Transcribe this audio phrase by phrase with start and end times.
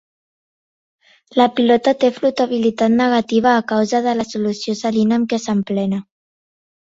[1.39, 6.01] La pilota té flotabilitat negativa a causa de la solució salina amb què s'emplena.